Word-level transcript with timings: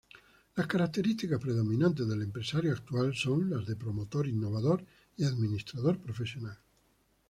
Las 0.55 0.65
características 0.65 1.39
predominantes 1.39 2.07
del 2.09 2.23
empresario 2.23 2.71
actual 2.73 3.13
son 3.15 3.51
las 3.51 3.67
de 3.67 3.75
promotor, 3.75 4.27
innovador 4.27 4.83
y 5.15 5.25
administrador 5.25 5.99
profesional. 5.99 6.57